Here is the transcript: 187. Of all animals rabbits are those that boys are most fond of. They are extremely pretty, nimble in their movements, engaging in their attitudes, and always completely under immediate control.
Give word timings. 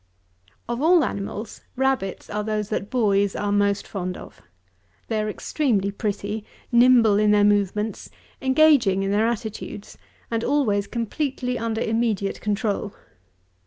187. 0.65 0.69
Of 0.73 0.81
all 0.89 1.07
animals 1.07 1.61
rabbits 1.75 2.27
are 2.31 2.43
those 2.43 2.69
that 2.69 2.89
boys 2.89 3.35
are 3.35 3.51
most 3.51 3.85
fond 3.87 4.17
of. 4.17 4.41
They 5.09 5.21
are 5.21 5.29
extremely 5.29 5.91
pretty, 5.91 6.43
nimble 6.71 7.19
in 7.19 7.29
their 7.29 7.43
movements, 7.43 8.09
engaging 8.41 9.03
in 9.03 9.11
their 9.11 9.27
attitudes, 9.27 9.99
and 10.31 10.43
always 10.43 10.87
completely 10.87 11.55
under 11.59 11.81
immediate 11.81 12.41
control. 12.41 12.93